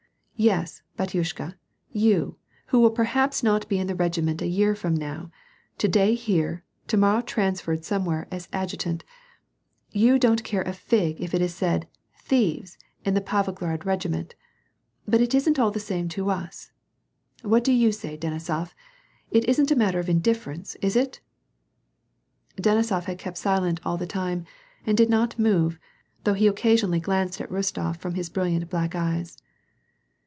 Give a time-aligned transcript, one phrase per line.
[0.51, 1.53] "Yes, batyushka,
[1.91, 2.35] you,
[2.69, 5.29] who will perhaps not be in the regiment a year from now,
[5.77, 9.03] to day here, to morrow transferred somewhere as adjutant,
[9.91, 11.87] you don't care a fig if it is said:
[12.17, 14.33] thieves in the Pavlograd regiment.
[15.07, 16.71] But it isn't all the same to us.
[17.43, 18.73] What do you say, Denisof?
[19.29, 21.19] It isn't a matter of indifference, is it?"
[22.57, 24.45] Denisof had kept silent all the time,
[24.87, 25.77] and did not move,
[26.23, 29.37] though he occasionally glanced at Bostof from his brilliant black eyes.